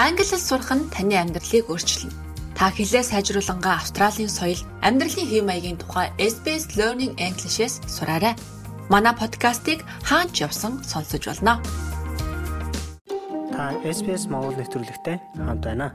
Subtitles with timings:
[0.00, 2.16] Англи хэл сурах нь таны амьдралыг өөрчилнө.
[2.56, 8.32] Та хэлээ сайжруулангаа Австралийн соёл, амьдралын хэв маягийн тухай SBS Learning English-с сураарай.
[8.88, 11.60] Манай подкастыг хаач явсан сонсож болно.
[13.52, 15.92] Та SBS Монгол нэвтрүүлэгтэй хамт байна.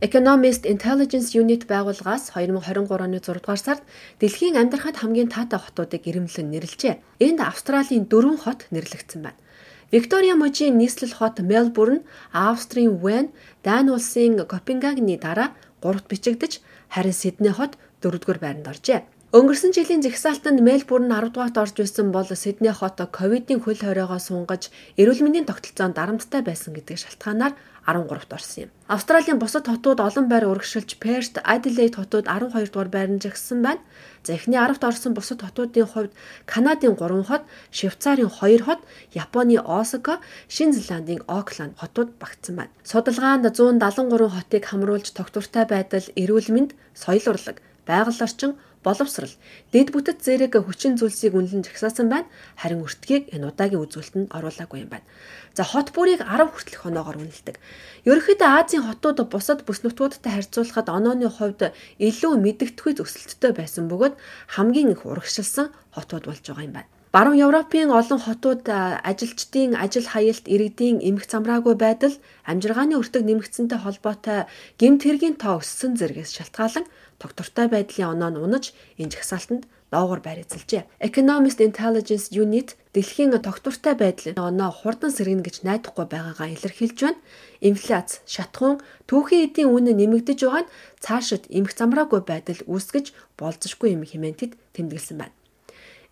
[0.00, 3.82] Economist Intelligence Unit байгууллагаас 2023 оны 6 дугаар сард
[4.24, 7.20] дэлхийн амьдрахад хамгийн таатай хотуудыг ирэмлэн нэрлэжээ.
[7.20, 9.43] Энд Австралийн дөрвөн хот нэрлэгдсэн байна.
[9.92, 12.02] Виктория мужийн нийслэл хот Мельбурн,
[12.32, 13.30] Австрийн Вен,
[13.62, 15.52] Дани улсын Копенгагны дараа
[15.82, 19.04] гуравт бичигдэж, харин Сидней хот дөрөвдүгээр байранд оржээ.
[19.34, 24.70] Өнгөрсөн жилийн жагсаалтанд Мельбурн 10 дугаарт орж исэн бол Сидней хот ковидын хөл хоройгоо сунгаж
[24.94, 28.70] эрүүл мэндийн тогтолцоонд дарамттай байсан гэдэг шалтгаанаар 13-т орсон юм.
[28.86, 33.82] Австралийн бусад хотууд олон байр урагшилж Перт, Adelaide хотууд 12 дугаар байранд жагсан байна.
[34.22, 36.14] За эхний 10-т орсон бусад хотуудын хувьд
[36.46, 37.42] Канадын 3 хот,
[37.74, 38.86] Швейцарын 2 хот,
[39.18, 42.72] Японы Осака, Шинэ Зеландын Окланд хотууд багтсан байна.
[42.86, 49.32] Судалгаанд 173 хотыг хамруулж тогтвортой байдал, эрүүл мэнд, соёл урлаг, байгаль орчин боловсрал,
[49.72, 52.28] дэд бүтэц зэрэг хүчин зүйлсийг үнэлэн жагсаасан байна.
[52.60, 55.08] Харин өртгийг энэ удаагийн үзүүлэлтэнд оруулаагүй юм байна.
[55.56, 57.56] За хот бүрийг 10 хүртэлх оноогоор үнэлдэг.
[58.04, 64.14] Ерөнхийдөө Азийн хотууд бусад бүс нутгуудтай харьцуулахад онооны хувьд илүү мэдэгдэхүйц өсөлттэй байсан бөгөөд
[64.52, 66.90] хамгийн их урагшилсан хотууд болж байгаа юм байна.
[67.14, 68.66] Баруун Европын олон хотууд
[69.10, 72.14] ажилчдын ажил хаялт, иргэдийн эмх замраагүй байдал,
[72.50, 74.50] амжиргааны өртөг нэмэгдсэнтэй холбоотой
[74.82, 76.90] гэмт хэргийн тоо өссөн зэрэгс шалтгаалan
[77.22, 78.64] тогтвортой байдлын оноо нь унаж
[78.98, 79.62] энэ жагсаалтанд
[79.94, 80.90] доогор байр эзэлжээ.
[80.98, 87.22] Economist Intelligence Unit дэлхийн тогтвортой байдлын оноо хурдан сэргэнэ гэж найдахгүй байгаагаа илэрхийлж байна.
[87.62, 93.06] Инфляц, шатхуун, түүхийн эдийн үн нэмэгдэж байгаа нь цаашид эмх замраагүй байдал үүсгэж
[93.38, 95.43] болзошгүй юм хэмээн тэд тэмдэглэсэн байна.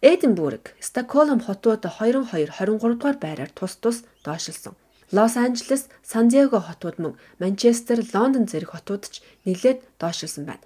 [0.02, 4.74] Эдинбург, Стокгольм хотууд 22, 23 дугаар байраар тус тус доошилсон.
[5.12, 10.64] Лос Анжелес, Сан Диего хотууд мөн Манчестер, Лондон зэрэг хотууд ч нэлээд доошлсон байна.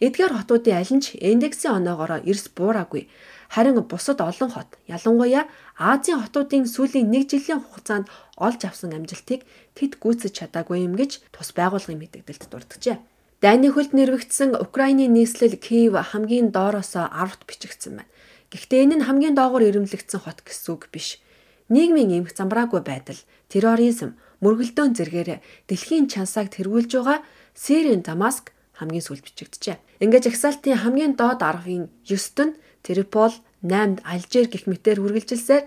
[0.00, 3.12] Эдгээр хотуудын аль нь ч индексийн оноогоороо эрс буураагүй.
[3.52, 5.44] Харин бусад олон хот, ялангуяа
[5.76, 8.08] Азийн хотуудын сүүлийн 1 жилийн хугацаанд
[8.40, 9.44] олж авсан амжилтыг
[9.76, 12.96] тэд гүйцэж чадаагүй юм гэж тус байгуулгын мэдээлэлд дурджээ.
[13.44, 18.10] Дайны хөлд нэрвэгдсэн Украиний нийслэл Киев хамгийн доороос 10-т бичигдсэн байна.
[18.52, 21.20] Гэхдээ энэ нь хамгийн доогуур ирэмлэгдсэн хот гэсэн үг биш
[21.68, 23.20] нийгмийн эмх замбраагүй байдал,
[23.52, 25.30] терроризм, мөргөлдөөн зэргээр
[25.68, 27.20] дэлхийн чансааг тэргүүлж байгаа
[27.52, 29.76] Сирийн Дамаск хамгийн сүүлд бичигджээ.
[30.00, 35.66] Ингээд жагсаалтын хамгийн доод аргын 9-т нь Трипол, 8-д Алжир гих мэтээр үргэлжилсээр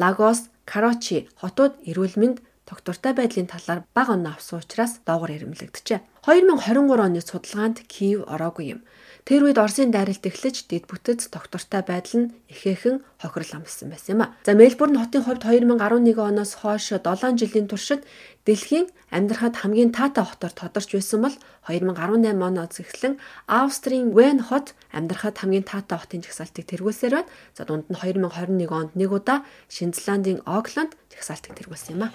[0.00, 6.00] Лагос, Карачи хотууд эрүүл мэнд тогтвортой байдлын талаар бага оноо авсан учраас доогор ирэмлэгдэжээ.
[6.22, 8.80] 2023 оны судалгаанд Киев ороогүй юм.
[9.26, 14.22] Тэр үед Оросын дайралт эхлэж дэд бүтэц тогтвортой байдал нь ихээхэн хохирол амссан байсан юм
[14.22, 14.34] а.
[14.46, 18.06] За Мельбурн хотын хувьд 2011 оноос хойш 7 жилийн туршид
[18.46, 23.18] дэлхийн амьдрахад хамгийн таатай хотоор тодорч байсан бол 2018 оноос эхлэн
[23.50, 27.30] Австрийн Вен хот амьдрахад хамгийн таатай хотын жагсаалтыг тэргүүлсээр байна.
[27.54, 32.14] За дунд нь 2021 онд нэг удаа Шинэ Зеландын Окланд жагсаалтыг тэргүүлсэн юм а.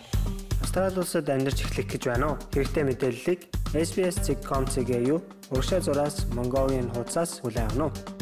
[0.63, 2.39] Австрали улсад амьдарч эхлэх гэж байна уу?
[2.51, 5.21] Хэрэгтэй мэдээллийг SBS.com.cg юу?
[5.51, 8.16] Урагшаа зураас Mongolian хуудасаас хүлээн авах нь